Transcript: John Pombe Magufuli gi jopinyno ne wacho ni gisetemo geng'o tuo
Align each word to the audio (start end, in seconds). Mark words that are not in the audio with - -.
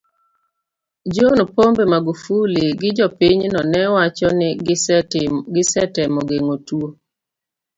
John 1.13 1.37
Pombe 1.55 1.83
Magufuli 1.91 2.63
gi 2.79 2.89
jopinyno 2.97 3.61
ne 3.71 3.81
wacho 3.93 4.27
ni 4.39 4.47
gisetemo 5.53 6.19
geng'o 6.29 6.55
tuo 6.67 6.87